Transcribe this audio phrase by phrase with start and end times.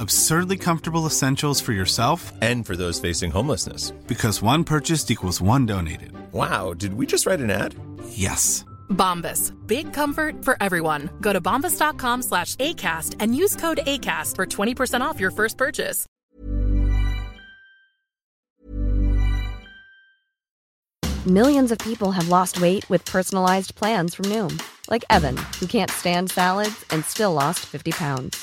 [0.00, 3.90] Absurdly comfortable essentials for yourself And for those facing homelessness.
[4.06, 6.12] because one purchased equals one donated.
[6.32, 7.74] Wow, did we just write an ad?
[8.10, 8.64] Yes.
[8.90, 9.52] Bombas.
[9.66, 11.10] Big comfort for everyone.
[11.20, 16.06] Go to bombas.com slash ACAST and use code ACAST for 20% off your first purchase.
[21.26, 25.90] Millions of people have lost weight with personalized plans from Noom, like Evan, who can't
[25.90, 28.42] stand salads and still lost 50 pounds.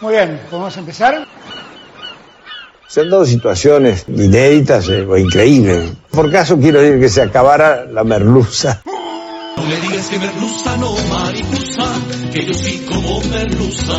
[0.00, 1.26] Muy bien, ¿podemos empezar?
[2.88, 5.92] Se han dado situaciones inéditas eh, o increíbles.
[6.10, 8.80] Por caso quiero decir que se acabara la merluza.
[9.56, 11.84] No me digas que merluza, no mariposa,
[12.32, 13.92] que yo sí como merluza.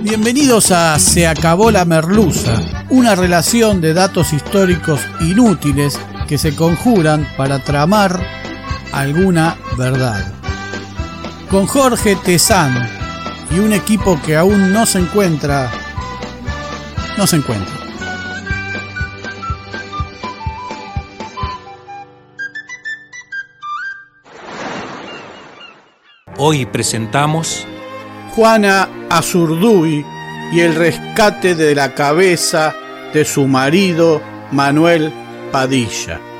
[0.00, 5.98] Bienvenidos a Se acabó la merluza, una relación de datos históricos inútiles
[6.28, 8.24] que se conjuran para tramar
[8.92, 10.32] alguna verdad.
[11.50, 13.01] Con Jorge Tezán
[13.54, 15.70] y un equipo que aún no se encuentra,
[17.18, 17.74] no se encuentra.
[26.38, 27.66] Hoy presentamos
[28.34, 30.04] Juana Azurduy
[30.52, 32.74] y el rescate de la cabeza
[33.12, 35.12] de su marido Manuel
[35.52, 36.31] Padilla.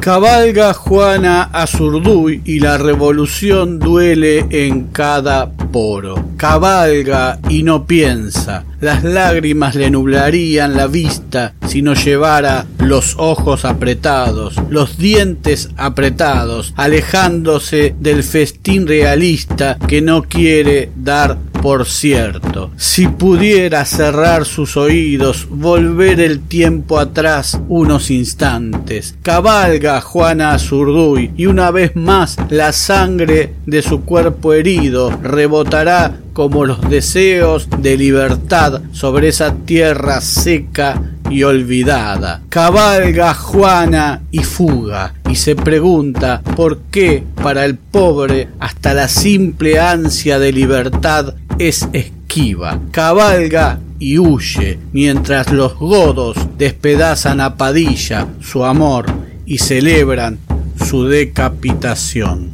[0.00, 6.24] Cabalga Juana Azurduy y la revolución duele en cada poro.
[6.38, 8.64] Cabalga y no piensa.
[8.80, 16.72] Las lágrimas le nublarían la vista si no llevara los ojos apretados, los dientes apretados,
[16.76, 22.70] alejándose del festín realista que no quiere dar por cierto.
[22.76, 31.46] Si pudiera cerrar sus oídos, volver el tiempo atrás unos instantes, cabalga Juana Azurduy y
[31.46, 38.82] una vez más la sangre de su cuerpo herido rebotará como los deseos de libertad
[38.92, 42.42] sobre esa tierra seca y olvidada.
[42.48, 49.78] Cabalga Juana y fuga y se pregunta por qué para el pobre hasta la simple
[49.78, 52.80] ansia de libertad es esquiva.
[52.90, 59.06] Cabalga y huye mientras los godos despedazan a Padilla su amor
[59.46, 60.38] y celebran
[60.84, 62.52] su decapitación.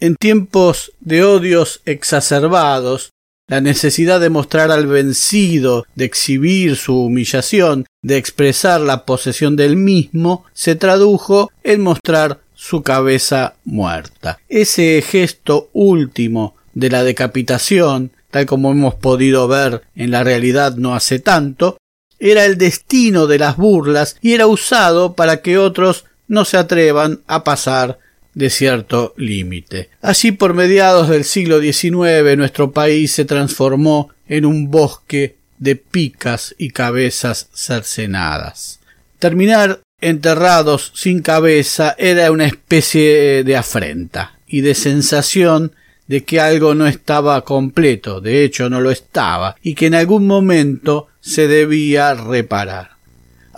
[0.00, 3.10] En tiempos de odios exacerbados,
[3.48, 9.76] la necesidad de mostrar al vencido, de exhibir su humillación, de expresar la posesión del
[9.76, 14.38] mismo, se tradujo en mostrar su cabeza muerta.
[14.48, 20.94] Ese gesto último de la decapitación tal como hemos podido ver en la realidad no
[20.94, 21.78] hace tanto,
[22.18, 27.20] era el destino de las burlas y era usado para que otros no se atrevan
[27.26, 27.98] a pasar
[28.38, 29.90] de cierto límite.
[30.00, 36.54] Así por mediados del siglo XIX nuestro país se transformó en un bosque de picas
[36.56, 38.78] y cabezas cercenadas.
[39.18, 45.72] Terminar enterrados sin cabeza era una especie de afrenta y de sensación
[46.06, 50.28] de que algo no estaba completo, de hecho no lo estaba, y que en algún
[50.28, 52.97] momento se debía reparar.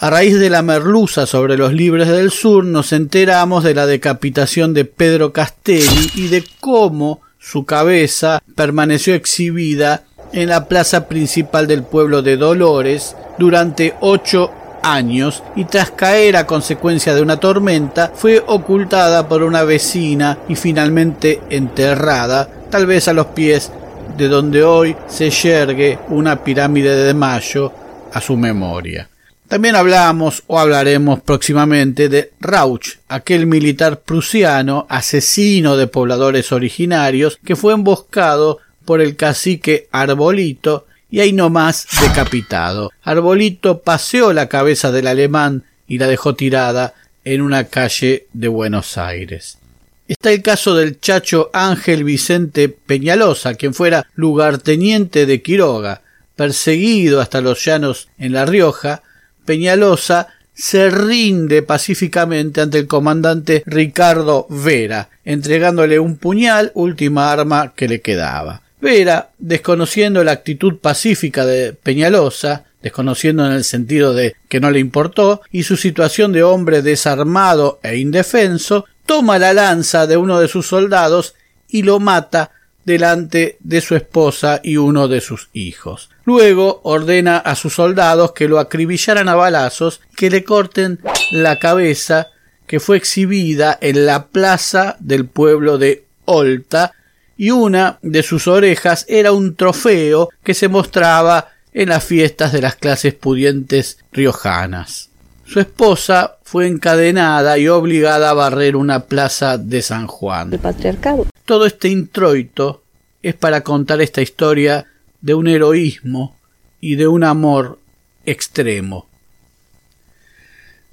[0.03, 4.73] A raíz de la merluza sobre los libres del sur nos enteramos de la decapitación
[4.73, 11.83] de Pedro Castelli y de cómo su cabeza permaneció exhibida en la plaza principal del
[11.83, 14.51] pueblo de Dolores durante ocho
[14.83, 20.55] años y tras caer a consecuencia de una tormenta fue ocultada por una vecina y
[20.55, 23.71] finalmente enterrada, tal vez a los pies
[24.17, 27.71] de donde hoy se yergue una pirámide de Mayo
[28.15, 29.10] a su memoria.
[29.51, 37.57] También hablamos o hablaremos próximamente de Rauch, aquel militar prusiano, asesino de pobladores originarios, que
[37.57, 42.93] fue emboscado por el cacique Arbolito y ahí nomás decapitado.
[43.03, 46.95] Arbolito paseó la cabeza del alemán y la dejó tirada
[47.25, 49.59] en una calle de Buenos Aires.
[50.07, 56.03] Está el caso del chacho Ángel Vicente Peñalosa, quien fuera lugarteniente de Quiroga,
[56.37, 59.03] perseguido hasta los llanos en La Rioja,
[59.51, 67.89] Peñalosa se rinde pacíficamente ante el comandante Ricardo Vera, entregándole un puñal, última arma que
[67.89, 68.63] le quedaba.
[68.81, 74.79] Vera, desconociendo la actitud pacífica de Peñalosa, desconociendo en el sentido de que no le
[74.79, 80.47] importó, y su situación de hombre desarmado e indefenso, toma la lanza de uno de
[80.47, 81.35] sus soldados
[81.67, 82.53] y lo mata
[82.91, 86.11] delante de su esposa y uno de sus hijos.
[86.25, 90.99] Luego ordena a sus soldados que lo acribillaran a balazos, que le corten
[91.31, 92.29] la cabeza
[92.67, 96.93] que fue exhibida en la plaza del pueblo de Olta
[97.37, 102.61] y una de sus orejas era un trofeo que se mostraba en las fiestas de
[102.61, 105.11] las clases pudientes riojanas.
[105.47, 110.53] Su esposa fue encadenada y obligada a barrer una plaza de San Juan.
[110.53, 111.27] El patriarcado.
[111.45, 112.80] Todo este introito
[113.23, 114.87] es para contar esta historia
[115.21, 116.37] de un heroísmo
[116.81, 117.79] y de un amor
[118.25, 119.09] extremo.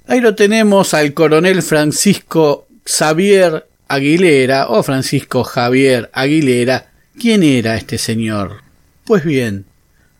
[0.06, 6.90] Ahí lo tenemos al coronel Francisco Xavier Aguilera o Francisco Javier Aguilera.
[7.18, 8.62] ¿Quién era este señor?
[9.04, 9.64] Pues bien,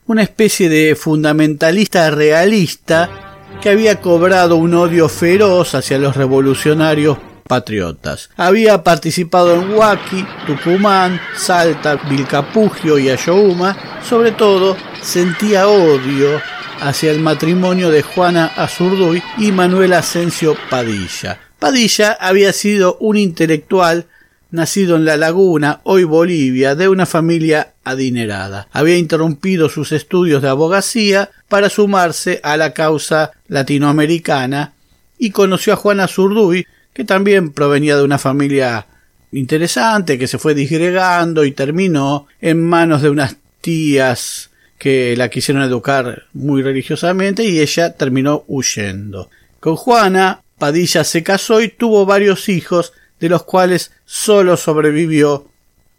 [0.07, 8.31] una especie de fundamentalista realista que había cobrado un odio feroz hacia los revolucionarios patriotas.
[8.37, 13.77] Había participado en Huaki, Tucumán, Salta, Vilcapugio y Ayohuma.
[14.09, 16.41] Sobre todo, sentía odio
[16.81, 21.41] hacia el matrimonio de Juana Azurduy y Manuel Asensio Padilla.
[21.59, 24.07] Padilla había sido un intelectual
[24.51, 28.69] nacido en La Laguna, hoy Bolivia, de una familia adinerada.
[28.73, 34.73] Había interrumpido sus estudios de abogacía para sumarse a la causa latinoamericana
[35.19, 38.87] y conoció a Juana Zurduy, que también provenía de una familia
[39.33, 45.63] interesante, que se fue disgregando y terminó en manos de unas tías que la quisieron
[45.63, 49.29] educar muy religiosamente y ella terminó huyendo.
[49.61, 55.51] Con Juana, Padilla se casó y tuvo varios hijos de los cuales sólo sobrevivió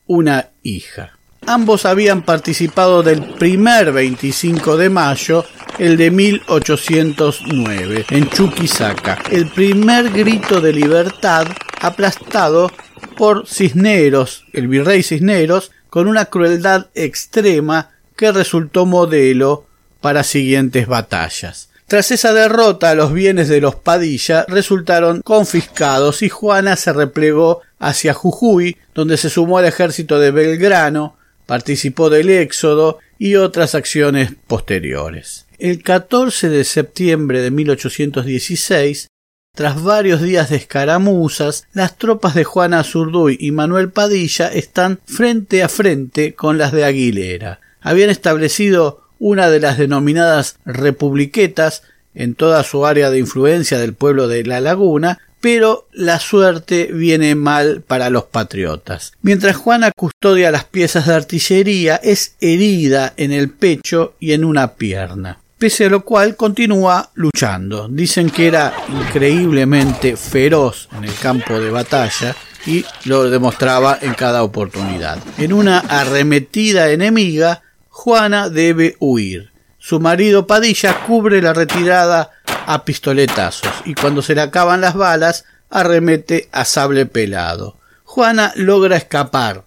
[0.07, 1.18] una hija.
[1.45, 5.45] Ambos habían participado del primer 25 de mayo,
[5.77, 11.47] el de 1809, en Chuquisaca, el primer grito de libertad
[11.81, 12.71] aplastado
[13.17, 19.65] por Cisneros, el virrey Cisneros, con una crueldad extrema que resultó modelo
[20.01, 21.69] para siguientes batallas.
[21.87, 28.13] Tras esa derrota, los bienes de los Padilla resultaron confiscados y Juana se replegó hacia
[28.13, 31.17] Jujuy, donde se sumó al ejército de Belgrano,
[31.49, 35.47] participó del éxodo y otras acciones posteriores.
[35.57, 39.07] El 14 de septiembre de 1816,
[39.55, 45.63] tras varios días de escaramuzas, las tropas de Juana Zurduy y Manuel Padilla están frente
[45.63, 47.61] a frente con las de Aguilera.
[47.81, 51.81] Habían establecido una de las denominadas republiquetas
[52.13, 57.35] en toda su área de influencia del pueblo de La Laguna, pero la suerte viene
[57.35, 59.13] mal para los patriotas.
[59.21, 64.75] Mientras Juana custodia las piezas de artillería, es herida en el pecho y en una
[64.75, 65.39] pierna.
[65.57, 67.89] Pese a lo cual continúa luchando.
[67.89, 74.43] Dicen que era increíblemente feroz en el campo de batalla y lo demostraba en cada
[74.43, 75.19] oportunidad.
[75.37, 79.51] En una arremetida enemiga, Juana debe huir.
[79.77, 82.31] Su marido Padilla cubre la retirada
[82.69, 87.77] a pistoletazos y cuando se le acaban las balas arremete a sable pelado.
[88.03, 89.63] Juana logra escapar,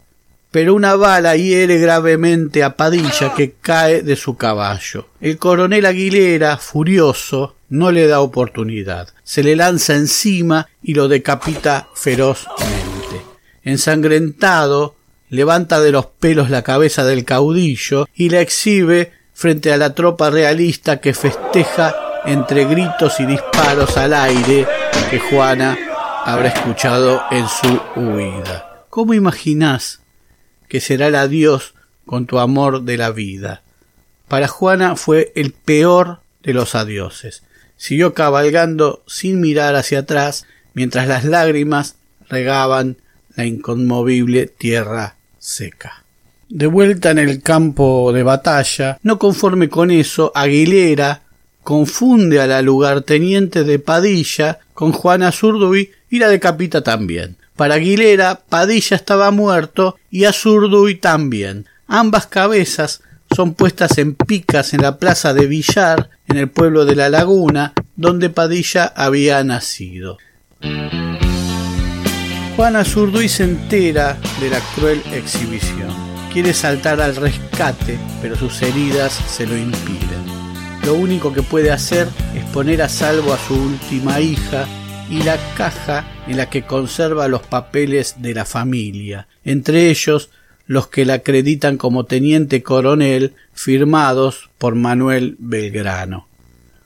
[0.52, 5.08] pero una bala hiere gravemente a Padilla que cae de su caballo.
[5.20, 9.08] El coronel Aguilera, furioso, no le da oportunidad.
[9.24, 13.20] Se le lanza encima y lo decapita ferozmente.
[13.64, 14.94] Ensangrentado,
[15.28, 20.30] levanta de los pelos la cabeza del caudillo y la exhibe frente a la tropa
[20.30, 24.66] realista que festeja entre gritos y disparos al aire
[25.10, 25.78] que Juana
[26.24, 28.84] habrá escuchado en su huida.
[28.90, 30.00] ¿Cómo imaginás
[30.68, 31.74] que será el adiós
[32.06, 33.62] con tu amor de la vida?
[34.28, 37.42] Para Juana fue el peor de los adioses.
[37.76, 41.96] Siguió cabalgando sin mirar hacia atrás mientras las lágrimas
[42.28, 42.96] regaban
[43.34, 46.04] la inconmovible tierra seca.
[46.48, 51.21] De vuelta en el campo de batalla, no conforme con eso, Aguilera
[51.62, 57.36] confunde a la lugarteniente de Padilla con Juana Zurduy y la decapita también.
[57.56, 61.66] Para Aguilera, Padilla estaba muerto y a Zurduy también.
[61.86, 63.02] Ambas cabezas
[63.34, 67.72] son puestas en picas en la plaza de Villar, en el pueblo de La Laguna,
[67.96, 70.18] donde Padilla había nacido.
[72.56, 75.90] Juana Zurduy se entera de la cruel exhibición.
[76.32, 80.41] Quiere saltar al rescate, pero sus heridas se lo impiden.
[80.84, 84.66] Lo único que puede hacer es poner a salvo a su última hija
[85.10, 90.30] y la caja en la que conserva los papeles de la familia, entre ellos
[90.66, 96.26] los que la acreditan como teniente coronel firmados por Manuel Belgrano.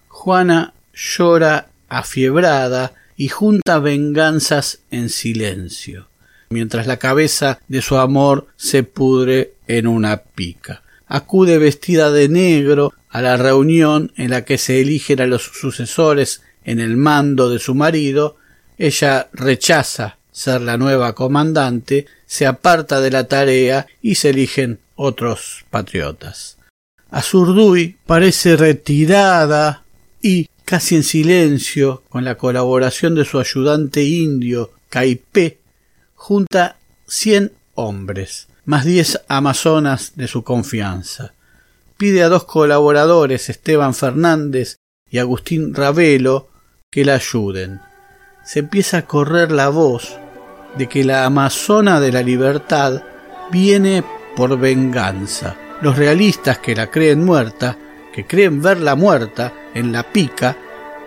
[0.08, 6.08] Juana llora afiebrada y junta venganzas en silencio
[6.50, 10.82] mientras la cabeza de su amor se pudre en una pica.
[11.06, 16.42] Acude vestida de negro a la reunión en la que se eligen a los sucesores
[16.66, 18.36] en el mando de su marido,
[18.76, 25.64] ella rechaza ser la nueva comandante, se aparta de la tarea y se eligen otros
[25.70, 26.58] patriotas.
[27.10, 29.82] Azurduy parece retirada
[30.20, 35.58] y, casi en silencio, con la colaboración de su ayudante indio, Caipé,
[36.16, 36.76] junta
[37.08, 41.32] cien hombres, más diez amazonas de su confianza.
[41.96, 44.76] Pide a dos colaboradores, Esteban Fernández
[45.10, 46.48] y Agustín Ravelo,
[46.90, 47.80] que la ayuden.
[48.44, 50.18] Se empieza a correr la voz
[50.76, 53.02] de que la amazona de la libertad
[53.50, 54.04] viene
[54.36, 55.56] por venganza.
[55.80, 57.78] Los realistas que la creen muerta,
[58.12, 60.56] que creen verla muerta en la pica,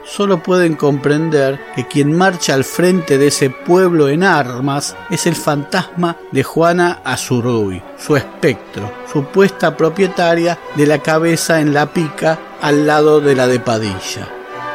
[0.09, 5.35] solo pueden comprender que quien marcha al frente de ese pueblo en armas es el
[5.35, 12.87] fantasma de Juana Azurduy, su espectro, supuesta propietaria de la cabeza en la pica al
[12.87, 14.27] lado de la de Padilla.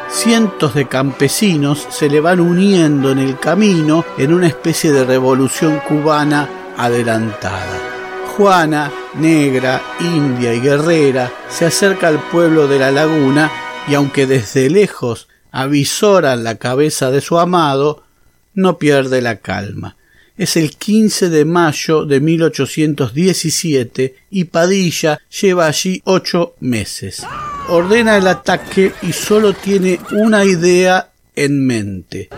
[0.09, 5.81] Cientos de campesinos se le van uniendo en el camino en una especie de revolución
[5.87, 7.79] cubana adelantada.
[8.37, 13.49] Juana, negra, india y guerrera, se acerca al pueblo de la laguna
[13.87, 18.03] y aunque desde lejos avisora la cabeza de su amado,
[18.53, 19.95] no pierde la calma.
[20.37, 27.25] Es el 15 de mayo de 1817 y Padilla lleva allí ocho meses.
[27.69, 32.29] Ordena el ataque y solo tiene una idea en mente.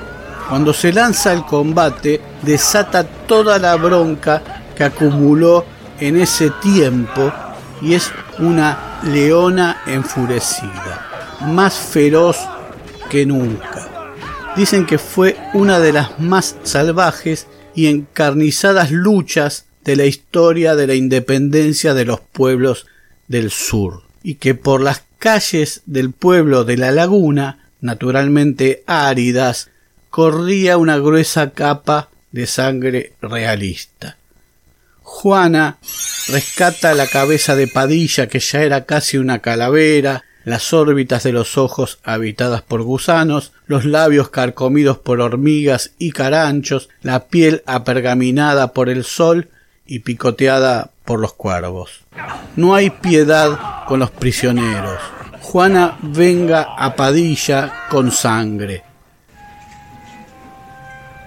[0.48, 5.66] Cuando se lanza al combate, desata toda la bronca que acumuló
[6.00, 7.34] en ese tiempo
[7.82, 12.38] y es una leona enfurecida más feroz
[13.10, 14.14] que nunca.
[14.56, 20.88] Dicen que fue una de las más salvajes y encarnizadas luchas de la historia de
[20.88, 22.88] la independencia de los pueblos
[23.28, 29.70] del sur, y que por las calles del pueblo de la laguna, naturalmente áridas,
[30.10, 34.18] corría una gruesa capa de sangre realista.
[35.02, 35.78] Juana
[36.28, 41.58] rescata la cabeza de Padilla, que ya era casi una calavera, las órbitas de los
[41.58, 48.88] ojos habitadas por gusanos, los labios carcomidos por hormigas y caranchos, la piel apergaminada por
[48.88, 49.50] el sol
[49.86, 52.06] y picoteada por los cuervos.
[52.56, 55.02] No hay piedad con los prisioneros.
[55.42, 58.84] Juana venga a Padilla con sangre.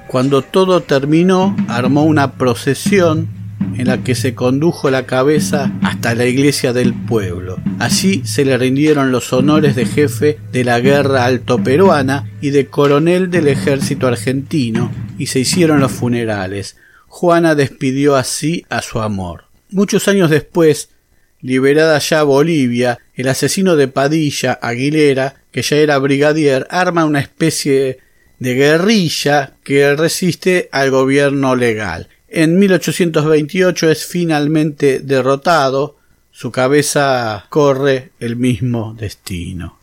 [0.08, 3.28] Cuando todo terminó, armó una procesión
[3.76, 7.58] en la que se condujo la cabeza hasta la iglesia del pueblo.
[7.78, 13.30] Allí se le rindieron los honores de jefe de la guerra altoperuana y de coronel
[13.30, 16.76] del ejército argentino, y se hicieron los funerales.
[17.06, 19.44] Juana despidió así a su amor.
[19.70, 20.90] Muchos años después,
[21.40, 27.98] liberada ya Bolivia, el asesino de Padilla, Aguilera, que ya era brigadier, arma una especie
[28.38, 32.08] de guerrilla que resiste al gobierno legal.
[32.32, 35.96] En 1828 es finalmente derrotado,
[36.30, 39.80] su cabeza corre el mismo destino.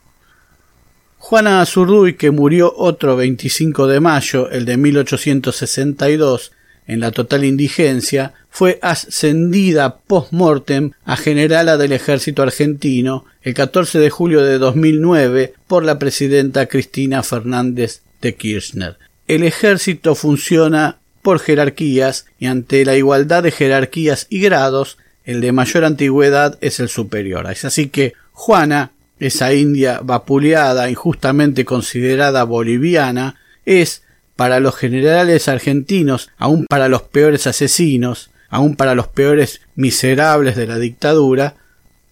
[1.17, 6.53] Juana Azurduy, que murió otro 25 de mayo, el de 1862,
[6.87, 14.09] en la total indigencia, fue ascendida post-mortem a generala del ejército argentino el 14 de
[14.09, 18.97] julio de 2009 por la presidenta Cristina Fernández de Kirchner.
[19.27, 25.51] El ejército funciona por jerarquías y ante la igualdad de jerarquías y grados, el de
[25.51, 27.47] mayor antigüedad es el superior.
[27.47, 34.03] Así que Juana, esa india vapuleada, injustamente considerada boliviana, es
[34.37, 40.67] para los generales argentinos, aun para los peores asesinos, aun para los peores miserables de
[40.67, 41.55] la dictadura,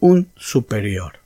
[0.01, 1.24] un superior.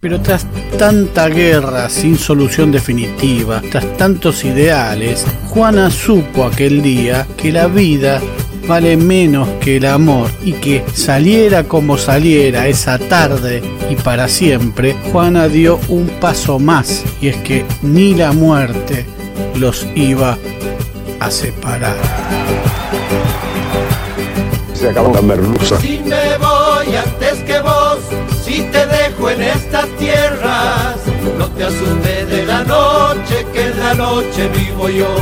[0.00, 0.46] Pero tras
[0.78, 8.20] tanta guerra sin solución definitiva, tras tantos ideales, Juana supo aquel día que la vida
[8.68, 14.94] vale menos que el amor y que saliera como saliera esa tarde y para siempre,
[15.10, 19.04] Juana dio un paso más y es que ni la muerte
[19.56, 20.38] los iba
[21.18, 21.96] a separar.
[24.74, 25.80] Se acabó la merluza.
[25.80, 27.27] Si me voy antes
[31.58, 35.12] te asustes de la noche, que en la noche vivo yo.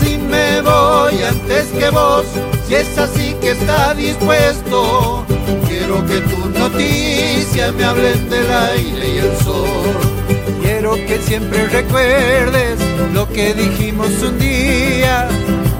[0.00, 2.26] Si me voy antes que vos,
[2.66, 5.24] si es así que está dispuesto,
[5.68, 9.96] quiero que tus noticias me hablen del aire y el sol.
[10.60, 12.80] Quiero que siempre recuerdes
[13.14, 15.28] lo que dijimos un día,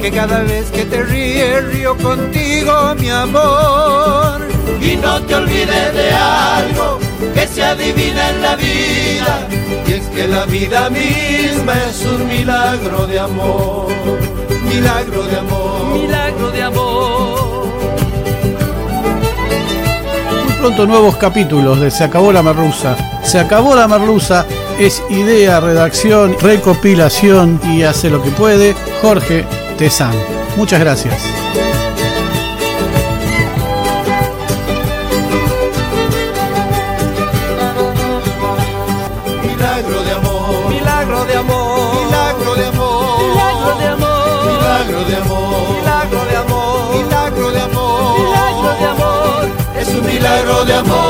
[0.00, 4.47] que cada vez que te ríes río contigo, mi amor.
[4.80, 9.49] Y no te olvides de algo que se adivina en la vida,
[9.87, 13.89] y es que la vida misma es un milagro de amor,
[14.69, 17.41] milagro de amor, milagro de amor.
[20.45, 22.97] Muy pronto nuevos capítulos de Se acabó la merluza.
[23.23, 24.47] Se acabó la merluza
[24.80, 29.45] es idea, redacción, recopilación y hace lo que puede Jorge
[29.76, 30.15] Tezán.
[30.56, 31.15] Muchas gracias.
[50.21, 51.10] Milagro de amor.